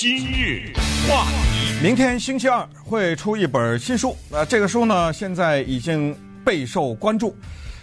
[0.00, 0.72] 今日
[1.08, 4.16] 话题，明天星期二会出一本新书。
[4.30, 7.36] 那这个书呢，现在已经备受关注。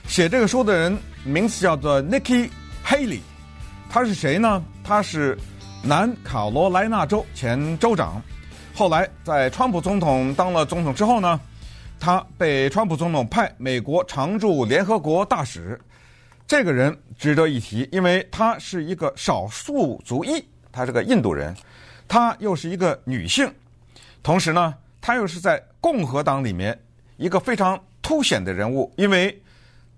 [0.07, 2.49] 写这个书的人名字叫做 Nikki
[2.85, 3.19] Haley，
[3.89, 4.63] 他是谁呢？
[4.81, 5.37] 他是
[5.83, 8.21] 南卡罗来纳州前州长，
[8.73, 11.37] 后来在川普总统当了总统之后呢，
[11.99, 15.77] 他被川普总统派美国常驻联合国大使。
[16.47, 20.41] 这个人值得一提，因为他是一个少数族裔，
[20.71, 21.53] 他是个印度人，
[22.07, 23.53] 她又是一个女性，
[24.21, 26.79] 同时呢，她又是在共和党里面
[27.17, 29.41] 一个非常凸显的人物，因为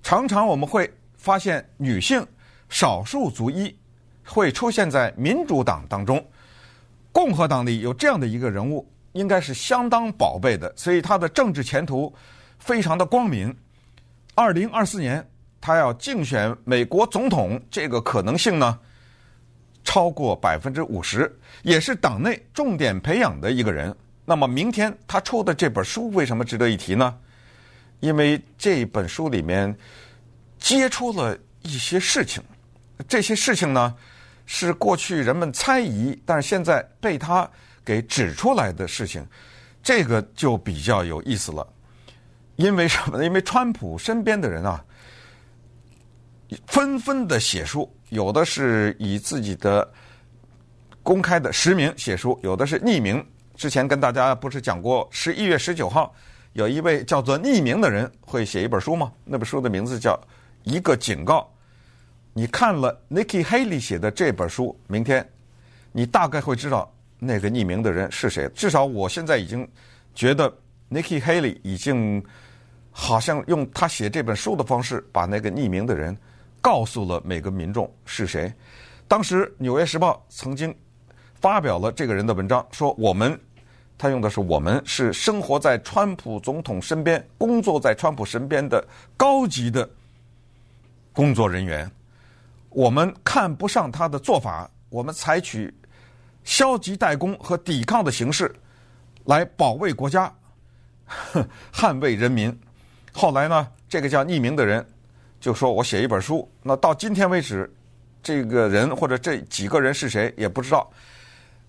[0.01, 2.25] 常常我们会发现女性
[2.69, 3.75] 少数族裔
[4.25, 6.25] 会出现在民主党当中，
[7.11, 12.13] 共和党里有这样的一个人物，应该是相当宝贝的，所以他的政治前途
[12.59, 13.55] 非常的光明。
[14.35, 15.27] 二零二四年。
[15.59, 18.79] 他要竞选美国总统，这个可能性呢，
[19.87, 21.33] 超过百分之五十，
[21.63, 23.95] 也是党内重点培养的一个人。
[24.25, 27.17] 那么明天他出的这本书为什么值得一提呢？
[28.01, 29.73] 因为这本书里面
[30.59, 32.43] 揭出了一些事情，
[33.07, 33.95] 这些事情呢
[34.45, 37.49] 是过去人们猜疑，但是现在被他
[37.85, 39.25] 给指出来的事情，
[39.81, 41.65] 这个就比较有意思了。
[42.57, 43.23] 因为什么呢？
[43.23, 44.83] 因为川普身边的人啊。
[46.67, 49.89] 纷纷的写书，有的是以自己的
[51.03, 53.25] 公开的实名写书，有的是匿名。
[53.55, 56.13] 之前跟大家不是讲过，十一月十九号
[56.53, 59.11] 有一位叫做匿名的人会写一本书吗？
[59.25, 60.13] 那本书的名字叫
[60.63, 61.39] 《一个警告》。
[62.33, 65.27] 你看了 Nikki Haley 写的这本书，明天
[65.91, 68.47] 你大概会知道那个匿名的人是谁。
[68.53, 69.67] 至少我现在已经
[70.13, 70.55] 觉得
[70.91, 72.23] Nikki Haley 已经
[72.91, 76.15] 好像用他写这本书的方式，把那个匿名的人。
[76.67, 78.53] 告诉了每个民众是谁。
[79.07, 80.75] 当时《纽约时报》曾经
[81.35, 83.39] 发表了这个人的文章，说我们，
[83.97, 88.85] 他用的是“我们”，是生活在川普总统身边、工作在川普身边的
[89.15, 89.89] 高级的
[91.13, 91.89] 工作人员。
[92.67, 95.73] 我们看不上他的做法，我们采取
[96.43, 98.53] 消极怠工和抵抗的形式
[99.23, 100.29] 来保卫国家、
[101.71, 102.53] 捍卫人民。
[103.13, 104.85] 后来呢，这个叫匿名的人。
[105.39, 107.71] 就说我写一本书，那到今天为止，
[108.23, 110.89] 这个人或者这几个人是谁也不知道。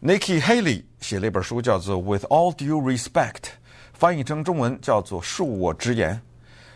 [0.01, 3.33] Nikki Haley 写了一本书，叫做《With All Due Respect》，
[3.93, 6.21] 翻译成中文叫做“恕我直言”。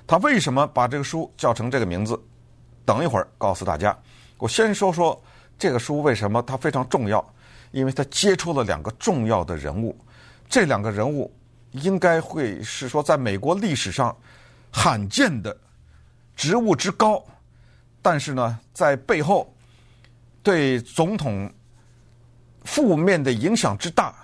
[0.07, 2.21] 他为什么把这个书叫成这个名字？
[2.85, 3.97] 等一会儿告诉大家。
[4.39, 5.21] 我先说说
[5.57, 7.25] 这个书为什么它非常重要，
[7.71, 9.97] 因为它接触了两个重要的人物。
[10.49, 11.33] 这两个人物
[11.71, 14.15] 应该会是说在美国历史上
[14.71, 15.57] 罕见的。
[16.35, 17.25] 职务之高，
[18.01, 19.55] 但是呢，在背后
[20.43, 21.53] 对总统
[22.65, 24.15] 负面的影响之大，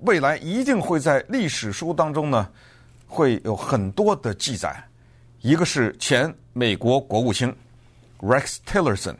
[0.00, 2.50] 未来一定会在历史书当中呢
[3.06, 4.84] 会有很多的记载。
[5.40, 7.54] 一个是前美国国务卿
[8.20, 9.14] Rex Tillerson，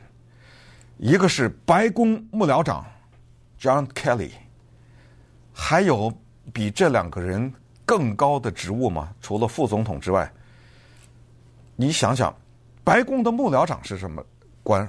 [0.97, 2.85] 一个是白宫幕僚长
[3.59, 4.31] John Kelly，
[5.53, 6.13] 还有
[6.51, 7.53] 比这两个人
[7.85, 9.13] 更高的职务吗？
[9.21, 10.29] 除了副总统之外？
[11.81, 12.35] 你想想，
[12.83, 14.21] 白宫的幕僚长是什么
[14.63, 14.85] 官？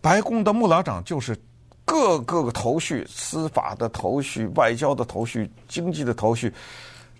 [0.00, 1.36] 白宫的幕僚长就是
[1.84, 6.54] 各个头绪，司法的头绪、外交的头绪、经济的头绪，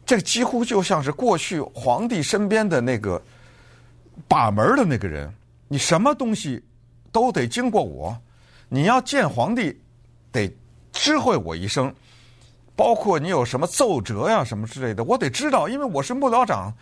[0.06, 3.20] 这几乎就像是过去皇帝身边的那个
[4.28, 5.28] 把门的那个人。
[5.66, 6.62] 你什么东西
[7.10, 8.16] 都得经过我，
[8.68, 9.76] 你要见皇帝
[10.30, 10.48] 得
[10.92, 11.92] 知会我一声，
[12.76, 16.72] 包括你有什么奏折呀什么之类的，我得知道，因为我是幕僚长。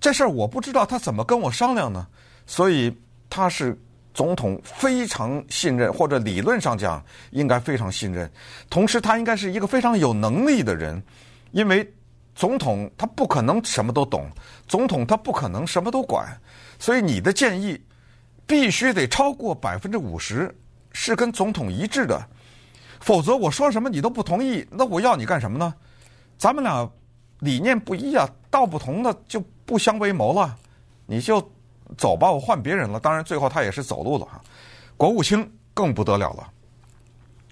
[0.00, 2.06] 这事儿我不知道他怎么跟我商量呢，
[2.46, 2.90] 所以
[3.28, 3.78] 他是
[4.14, 8.28] 总统非常信任，或者理论上讲应该非常信任。
[8.70, 11.00] 同时，他应该是一个非常有能力的人，
[11.52, 11.86] 因为
[12.34, 14.26] 总统他不可能什么都懂，
[14.66, 16.26] 总统他不可能什么都管，
[16.78, 17.78] 所以你的建议
[18.46, 20.52] 必须得超过百分之五十
[20.92, 22.26] 是跟总统一致的，
[23.00, 25.74] 否则我说什么你都不同意，那我要你干什么呢？
[26.38, 26.90] 咱们俩
[27.40, 29.44] 理念不一啊，道不同的就。
[29.70, 30.58] 不相为谋了，
[31.06, 31.40] 你就
[31.96, 32.98] 走吧，我换别人了。
[32.98, 34.42] 当然，最后他也是走路了哈。
[34.96, 36.50] 国务卿更不得了了，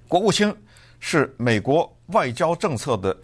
[0.09, 0.53] 国务卿
[0.99, 3.17] 是美国外交政策的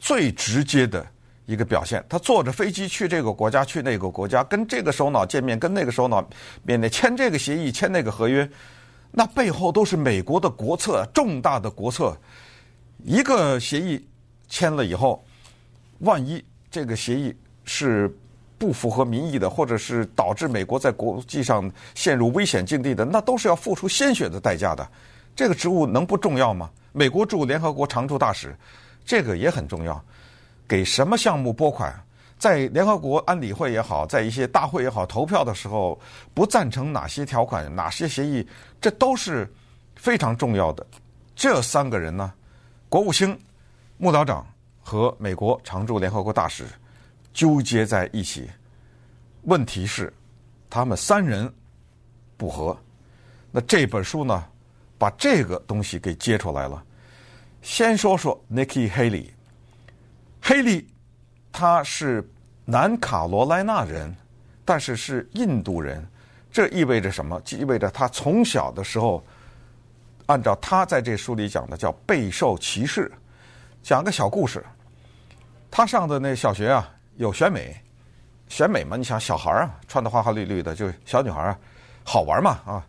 [0.00, 1.06] 最直接的
[1.46, 2.04] 一个表现。
[2.08, 6.28] 他坐着飞机去这个国家，去那个国家，跟这个首脑见面，跟那个首脑
[6.64, 8.50] 面对签这个协议，签那个合约，
[9.12, 12.16] 那背后都是美国的国策，重大的国策。
[13.04, 14.04] 一个协议
[14.48, 15.24] 签了以后，
[16.00, 17.32] 万一这个协议
[17.64, 18.12] 是
[18.60, 24.86] 不符合民意的，或者是导致美国在国际上陷入危险境地的，那都是要付出鲜血的代价的。
[25.34, 26.68] 这个职务能不重要吗？
[26.92, 28.54] 美国驻联合国常驻大使，
[29.02, 29.98] 这个也很重要。
[30.68, 31.90] 给什么项目拨款，
[32.38, 35.98] 在联合国安理会也好，在一些大会也好，投票的时候
[36.34, 38.46] 不赞成哪些条款、哪些协议，
[38.78, 39.50] 这都是
[39.96, 40.86] 非常重要的。
[41.34, 42.30] 这三个人呢，
[42.90, 43.34] 国务卿、
[43.96, 44.46] 幕僚长
[44.82, 46.66] 和美国常驻联合国大使
[47.40, 48.50] 纠结在一起。
[49.44, 50.12] 问题是，
[50.68, 51.50] 他们三人
[52.36, 52.76] 不和。
[53.50, 54.44] 那这本书呢，
[54.98, 56.84] 把这个东西给揭出来了。
[57.62, 60.84] 先说说 Nikki Haley，Haley，
[61.50, 62.30] 他是
[62.66, 64.14] 南卡罗来纳人，
[64.62, 66.06] 但是是印度人。
[66.52, 67.40] 这意味着什么？
[67.52, 69.24] 意味着他从小的时候，
[70.26, 73.10] 按照他在这书里讲的叫备受歧视。
[73.82, 74.62] 讲个小故事，
[75.70, 76.86] 他上的那小学啊，
[77.20, 77.76] 有选美，
[78.48, 81.58] 选美嘛，你想小孩儿啊，穿的花花绿绿的，就小女孩啊，
[82.02, 82.86] 好玩嘛啊。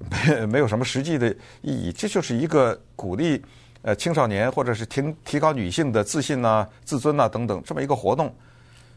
[0.10, 1.30] 没没有什么实际的
[1.60, 3.40] 意义，这就是一个鼓励
[3.82, 8.34] 呃青少年或者是提提高女性的自信呐、自尊呐、等等这么一个活动。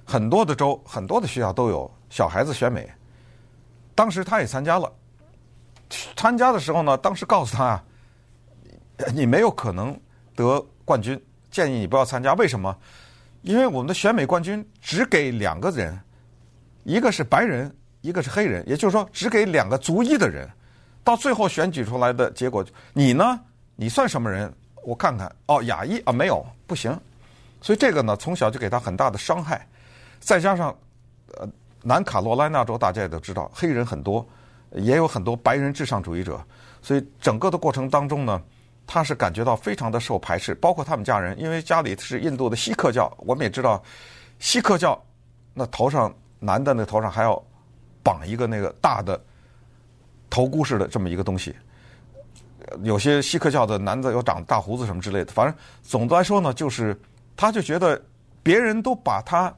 [0.06, 2.90] 很多的州、很多的学校都有小孩子选美。
[3.94, 4.90] 当时他也参加了，
[6.16, 7.84] 参加的时候呢，当时告诉他啊，
[9.14, 9.98] 你没有可能
[10.36, 11.22] 得冠军，
[11.52, 12.34] 建议你不要参加。
[12.36, 12.76] 为什么？
[13.42, 15.98] 因为我们的选美冠军只给两个人，
[16.84, 20.50] 一个是白人，一个是黑人，也就是说只给两个族裔的人。
[21.04, 23.40] 到最后选举出来的结果，你呢？
[23.78, 24.54] 你算什么人？
[24.84, 26.98] 我看看哦，亚裔啊，没有，不行。
[27.62, 29.66] 所以这个呢，从小就给他很大的伤害。
[30.20, 30.76] 再加上，
[31.38, 31.48] 呃，
[31.84, 34.28] 南卡罗来纳州大家也都知道，黑人很多，
[34.72, 36.42] 也有很多白人至上主义者。
[36.82, 38.42] 所以整个的过程当中呢，
[38.88, 43.14] 他是感觉到非常的受排斥，包括他们家人，因为家里是印度的锡克教。
[43.20, 43.84] 我们也知道，
[44.40, 45.00] 锡克教
[45.54, 47.40] 那头上男的那头上还要
[48.02, 49.22] 绑一个那个大的。
[50.30, 51.56] 头箍似的这么一个东西，
[52.84, 57.00] 有些锡克教的男的有长大胡子什么之类的，反正总的来说呢，就是
[57.38, 58.00] 他就觉得
[58.44, 59.52] 别人都把他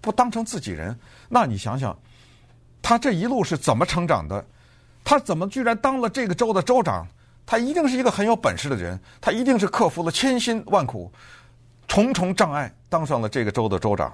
[0.00, 0.98] 不当成自己人，
[1.28, 1.96] 那你想想，
[2.80, 4.42] 他这一路是怎么成长的？
[5.04, 7.06] 他怎么居然当了这个州的州长？
[7.46, 11.10] 他一定是一个很有本事的人，他一定是克服了千辛万苦、
[11.86, 14.12] 重重障碍，当上了这个州的州长。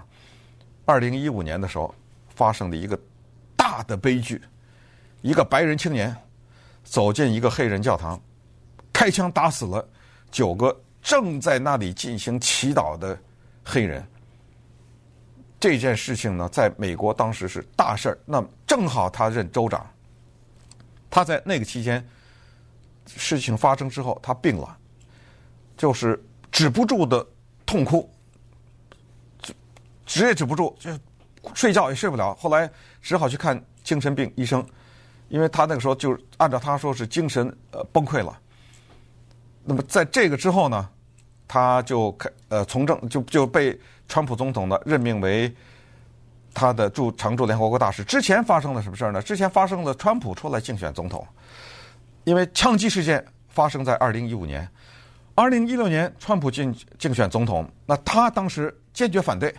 [0.85, 1.95] 二零一五年的时候，
[2.35, 2.99] 发生了一个
[3.57, 4.43] 大的悲剧。
[5.23, 6.15] 一个白人青年
[6.85, 8.21] 走进一个黑人教堂，
[8.93, 9.89] 开枪打死了
[10.31, 13.17] 九个正在那里进行祈祷的
[13.65, 14.05] 黑人。
[15.61, 18.19] 这件事情呢，在美国当时是大事儿。
[18.27, 19.89] 那正好他任州长，
[21.09, 22.05] 他在那个期间，
[23.07, 24.77] 事情发生之后，他病了，
[25.77, 27.27] 就是止不住的
[27.65, 28.11] 痛哭，
[30.07, 30.91] 止也止不住，就
[31.55, 32.35] 睡觉也睡不了。
[32.35, 32.71] 后来
[33.01, 34.65] 只好去看精神病医生。
[35.29, 38.39] 因为他那个时候就按照他说是精神呃崩溃了，
[39.65, 40.87] 那么在这个之后呢，
[41.49, 45.51] 他就开呃从政就就被川普总统呢任命为
[46.53, 48.05] 他的驻常驻联合国大使。
[48.05, 49.23] 之前发生了什么事儿呢？
[49.23, 51.27] 之前发生了川普出来竞选总统，
[52.25, 54.69] 因为枪击事件发生在二零一五年，
[55.35, 59.55] 二零一六年川普竞竞选总统，那他当时坚决反对，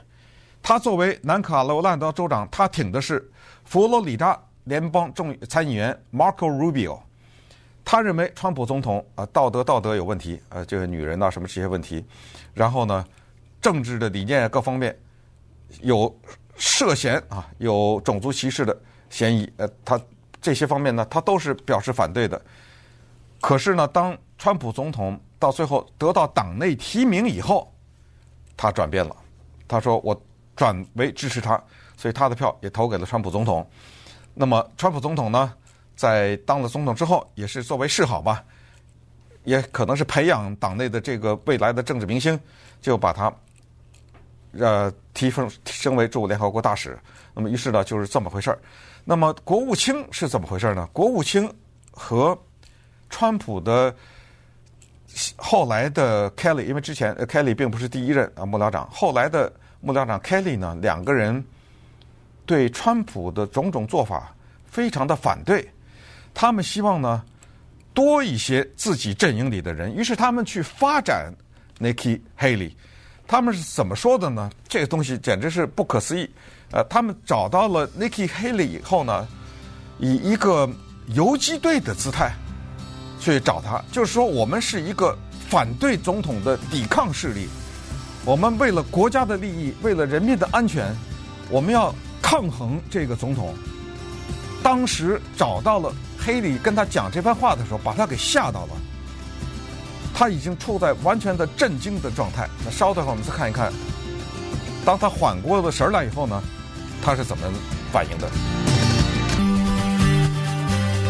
[0.62, 3.32] 他作为南卡罗来纳州长，他挺的是
[3.64, 4.40] 佛罗里达。
[4.66, 6.98] 联邦众参议员 Marco Rubio，
[7.84, 12.02] 他认为川普总统啊道德道德有问题，呃，这个女人呐什么这些问题，
[12.54, 13.06] 然后呢，
[13.62, 14.98] 政治的理念各方面
[15.82, 16.18] 有
[16.56, 18.74] 涉嫌啊有种族歧视的
[19.10, 20.00] 嫌疑，呃，他
[20.44, 22.40] 这些方面呢，他都是表示反对的。
[23.42, 27.74] 可是呢，当川普总统到最后得到党内提名以后，
[28.58, 29.16] 他转变了，
[29.68, 30.22] 他说我
[30.56, 31.62] 转为支持他，
[31.96, 33.66] 所以他的票也投给了川普总统。
[34.34, 35.54] 那么，川普总统呢，
[35.96, 38.44] 在当了总统之后，也是作为示好吧，
[39.46, 42.38] 也可能是培养党内的这个未来的政治明星，
[42.82, 43.34] 就把他
[44.60, 47.00] 呃提升升为驻联合国大使。
[47.34, 48.60] 那么，于是呢，就是这么回事儿。
[49.04, 50.88] 那么，国务卿是怎么回事呢？
[50.94, 51.52] 国务卿
[51.92, 52.38] 和
[53.10, 53.96] 川普的
[55.36, 61.44] 后来的 Kelly，因为之前 Kelly 并不是第一任啊幕僚长，后来的幕僚长 Kelly 呢，两个人。
[62.46, 65.66] 对川普的种种做法非常的反对，
[66.34, 67.24] 他们希望呢
[67.94, 71.34] 多一些自己阵营里的人，于是他们去发展
[71.80, 72.74] Nikki Haley。
[73.28, 74.50] 他们是怎么说的呢？
[74.68, 76.30] 这个东西简直是不可思议。
[76.72, 79.28] 呃，他们找到了 Nikki Haley 以后呢，
[80.00, 80.70] 以一个
[81.08, 82.34] 游击队的姿态
[83.20, 85.18] 去找他，就是说我们是一个
[85.50, 87.48] 反对总统的抵抗势力，
[88.26, 90.96] 我们为了国家的利益，为了人民的安全，
[91.50, 91.94] 我们要。
[92.26, 93.54] 抗衡这个总统，
[94.64, 98.70] 当时找到了黑利，跟他讲这番话的时候，把他给吓到了。
[100.14, 102.48] 他已经处在完全的震惊的状态。
[102.64, 103.72] 那稍等会儿我们再看一看，
[104.86, 106.42] 当他缓过了神来以后呢，
[107.02, 107.44] 他是怎么
[107.92, 108.30] 反应的？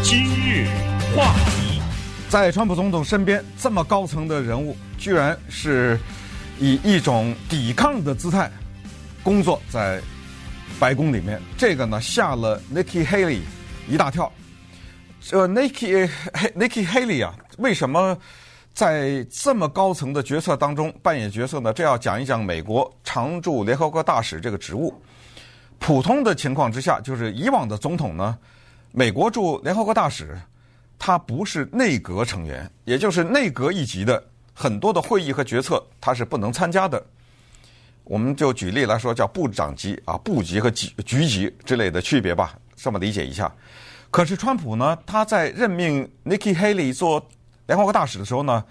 [0.02, 0.68] 今日
[1.16, 1.80] 话题，
[2.28, 5.98] 在川普总统身边这么高层的人物，居然是
[6.58, 8.50] 以一种抵抗的姿态
[9.22, 10.00] 工作在
[10.78, 13.40] 白宫里面，这个呢吓了 Nikki Haley
[13.88, 14.30] 一大跳。
[15.20, 16.08] 这 Nikki
[16.54, 18.16] Nikki Haley 啊，为什么
[18.74, 21.72] 在这么高层的决策当中扮演角色呢？
[21.72, 24.92] 这要讲一讲美国常驻联合国大使这个职务。
[25.78, 28.36] 普通的情况之下，就是以往的总统呢，
[28.90, 30.36] 美国驻联合国大使
[30.98, 37.00] 他不是内阁成员，也就是内阁一级的很多的会议和决策他是不能参加的。
[38.02, 43.52] 我们就举例来说，叫部长级啊、部级和局局级之类的区别吧，这么理解一下。
[44.10, 47.24] 可是川普呢，他在任命 Nikki Haley 做
[47.66, 48.64] 联合国大使的时候呢，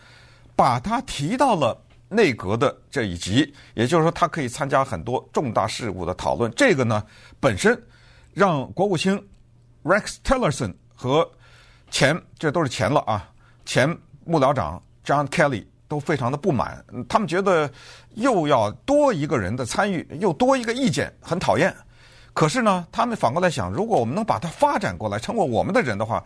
[0.56, 1.78] 把他提到了
[2.10, 6.52] 内阁的这一级，也就是说，他可以参加很多重大事务的讨论。
[6.56, 7.04] 这个呢，
[7.40, 7.82] 本身
[8.34, 9.20] 让国务卿
[9.84, 11.30] Rex Tillerson 和
[11.90, 13.30] 前这都是前了啊，
[13.66, 13.90] 前
[14.26, 17.70] 幕僚长 John Kelly 都非常的不满，他们觉得
[18.16, 21.76] 又要多一个人的参与，又多一个意见，很讨厌。
[22.34, 26.24] 可是呢，他们反过来想，如果我们能把它发展过来，成为我们的人的话，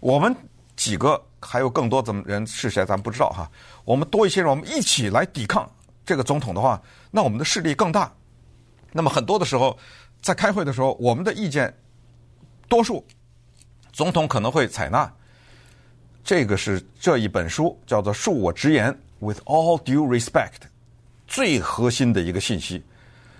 [0.00, 0.34] 我们
[0.76, 3.48] 几个还有更多的人是谁，咱不知道哈。
[3.84, 5.70] 我们多一些人，我们一起来抵抗
[6.04, 8.12] 这个总统的话，那我们的势力更大。
[8.92, 9.78] 那么很多的时候，
[10.20, 11.72] 在开会的时候，我们的意见
[12.68, 13.06] 多数
[13.92, 15.10] 总统可能会采纳。
[16.24, 20.66] 这个是这一本书叫做《恕我直言》，With all due respect，
[21.28, 22.82] 最核心的一个信息。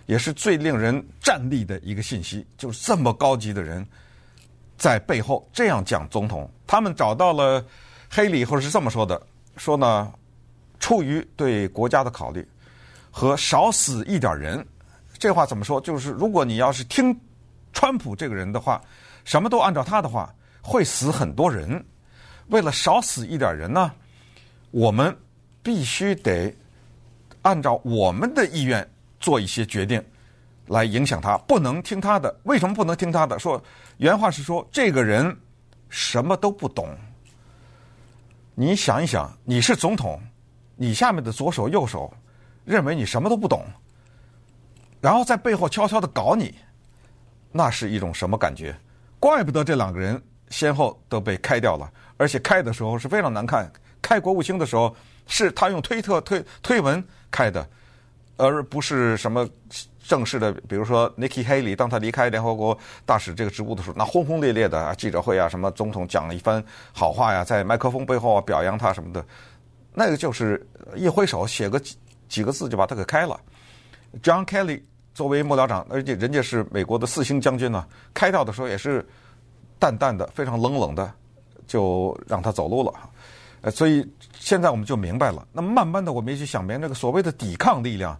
[0.06, 3.84] 也是最令人战栗的一个信息，就是这么高级的人
[4.78, 6.48] 在背后这样讲总统。
[6.64, 7.64] 他们找到了
[8.10, 9.20] 黑里，或者是这么说的：
[9.56, 10.12] 说呢，
[10.78, 12.46] 出于对国家的考虑
[13.10, 14.66] 和少死一点人，
[15.18, 15.80] 这话怎么说？
[15.80, 17.18] 就是如果你要是听
[17.72, 18.80] 川普这个人的话，
[19.24, 21.84] 什么都按照他的话，会死很多人。
[22.48, 23.92] 为了少死一点人呢，
[24.70, 25.16] 我们
[25.62, 26.54] 必须得
[27.42, 28.88] 按照我们的意愿。
[29.18, 30.00] 做一些决定，
[30.66, 32.32] 来影响他，不能听他的。
[32.44, 33.38] 为什么不能听他的？
[33.38, 33.60] 说
[33.96, 35.34] 原话是说，这个人
[35.88, 36.94] 什么都不懂。
[38.58, 40.18] 你想一想，你是总统，
[40.76, 42.10] 你下面的左手右手
[42.64, 43.62] 认为你什么都不懂，
[44.98, 46.54] 然后在背后悄悄的搞你，
[47.52, 48.74] 那是一种什么感觉？
[49.20, 53.70] 怪不得这两个人先后都被开掉了，而且开的时候是非常难看。
[54.00, 54.96] 开国务卿的时候，
[55.26, 57.68] 是他用推特推推文开的。
[58.36, 59.48] 而不是什么
[60.06, 66.62] 正式的，比如说 Nikki Haley，当他离开联合国大使这个职务的时候，那轰轰烈烈的啊记者会啊，什么总统讲了一番
[66.92, 69.24] 好话呀，在麦克风背后啊表扬他什么的，
[69.92, 70.64] 那个就是
[70.94, 71.96] 一挥手写个几
[72.28, 73.40] 几个字就把他给开了。
[74.22, 74.82] John Kelly
[75.14, 79.04] 作为幕僚长，而且人家是美国的四星将军呢，开掉的时候也是
[79.78, 81.12] 淡淡的、非常冷冷的，
[81.66, 82.92] 就让他走路了。
[83.70, 84.06] 所以
[84.38, 85.46] 现在我们就明白了。
[85.52, 88.18] 那慢慢的，我们也去想明这个所谓的抵抗力量，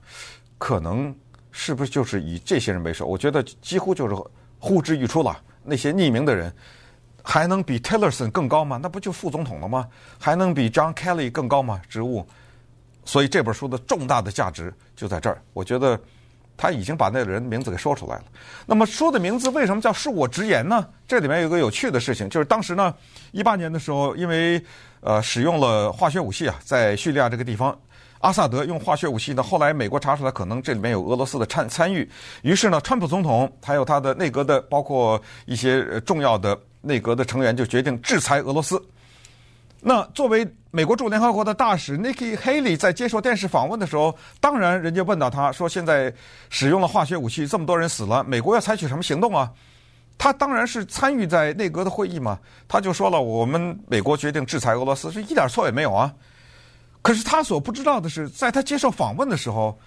[0.58, 1.14] 可能
[1.52, 3.06] 是不是就是以这些人为首？
[3.06, 4.14] 我觉得几乎就是
[4.58, 5.40] 呼之欲出了。
[5.62, 6.52] 那些匿名的人，
[7.22, 8.78] 还能比 Tillerson 更高吗？
[8.82, 9.88] 那不就副总统了吗？
[10.18, 11.80] 还能比 John Kelly 更高吗？
[11.88, 12.26] 职务？
[13.04, 15.42] 所以这本书的重大的价值就在这儿。
[15.52, 16.00] 我觉得。
[16.56, 18.24] 他已经把那个人名字给说出来了。
[18.64, 20.86] 那么说的名字为什么叫“恕我直言”呢？
[21.06, 22.94] 这里面有个有趣的事情，就是当时呢，
[23.32, 24.62] 一八年的时候，因为
[25.00, 27.78] 呃使用了化学武器啊，在叙利亚这个地方，
[28.20, 32.08] 阿萨德用化学武器呢，后来美国查出来可能这里面有俄罗斯的参参与，
[32.42, 38.82] 于是呢，川普总统还有他的内阁的包括一些重要的内阁的成员就决定制裁俄罗斯。
[39.88, 46.12] 那作为美国驻联合国的大使 Nikki Haley 在接受电视访问的时候，当然人家问到他说：“现在
[46.50, 49.48] 使用了化学武器，这么多人死了，美国要采取什么行动啊？”
[50.18, 56.12] 他当然是参与在内阁的会议嘛，他就说了：“我们美国决定制裁俄罗斯，是一点错也没有啊。”
[57.00, 59.78] 可是他所不知道的是，在他接受访问的时候，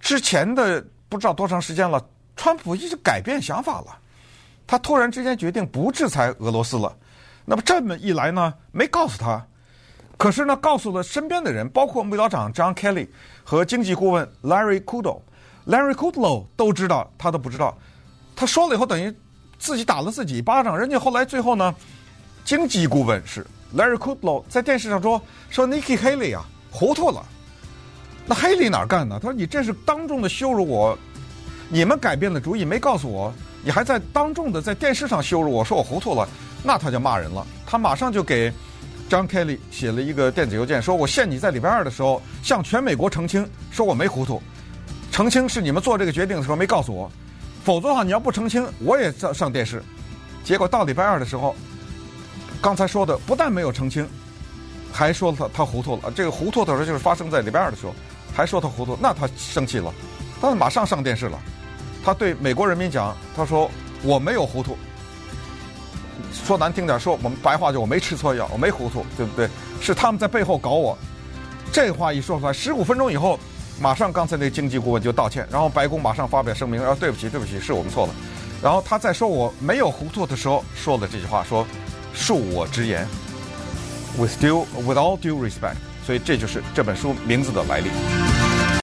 [0.00, 2.02] 之前的不知道多长时间了，
[2.36, 3.98] 川普一直改变想法了，
[4.66, 6.96] 他突然之间决定不制裁俄罗斯了。
[7.48, 9.46] 那么这么一来呢，没告诉他，
[10.18, 13.06] 可是呢，告诉了身边的人，包括幕僚长 John Kelly
[13.44, 15.20] 和经济顾问 Larry Kudlow。
[15.64, 17.76] Larry Kudlow 都知道，他都不知道。
[18.34, 19.14] 他说了以后，等于
[19.58, 20.76] 自己打了自己一巴掌。
[20.76, 21.72] 人家后来最后呢，
[22.44, 27.24] 经济顾问是 Larry Kudlow 在电视上说说 Nikki Haley 啊糊涂了。
[28.26, 29.20] 那 Haley 哪儿干呢？
[29.22, 30.98] 他说你这是当众的羞辱我，
[31.68, 36.28] 你们改变了主意没告诉我，你还在当众的在电视上羞辱我说我糊涂了。
[36.62, 38.52] 那他就骂人了，他马上就给
[39.08, 44.42] John Kelly 写了一个电子邮件，说我限你在礼拜二的时候向全美国澄清，说我没糊涂，
[45.12, 47.10] 澄清是你们做这个决定的时候没告诉我，
[47.64, 49.82] 否则的话你要不澄清，我也上上电视。
[50.42, 51.54] 结果到礼拜二的时候，
[52.60, 54.08] 刚才说的不但没有澄清，
[54.92, 56.10] 还说他他糊涂了。
[56.14, 57.94] 这个糊涂的时候就是发生在礼拜二的时候，
[58.34, 59.92] 还说他糊涂，那他生气了，
[60.40, 61.38] 他马上上电视了。
[62.04, 63.70] 他对美国人民讲，他说
[64.02, 64.76] 我没有糊涂。
[66.46, 69.48] 说难听点，说我们白话就我没吃错药，我没糊涂，对不对？
[69.80, 70.96] 是他们在背后搞我。
[71.72, 73.38] 这话一说出来，十五分钟以后，
[73.80, 78.14] 马上刚才那经济顾问就道歉，然后白宫马上发表声明，啊，对不起，对不起，是我们错了。
[78.62, 81.66] 然后他在说我没有糊涂的时候说了这句话，说
[82.14, 83.06] 恕我直言
[84.16, 85.76] ，with due with all due respect。
[86.06, 87.90] 所以这就是这本书名字的来历。